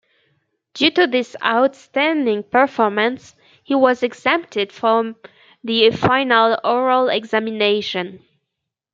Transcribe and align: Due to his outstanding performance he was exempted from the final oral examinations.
Due 0.73 0.89
to 0.89 1.07
his 1.11 1.37
outstanding 1.45 2.41
performance 2.41 3.35
he 3.63 3.75
was 3.75 4.01
exempted 4.01 4.71
from 4.71 5.15
the 5.63 5.91
final 5.91 6.57
oral 6.63 7.07
examinations. 7.07 8.19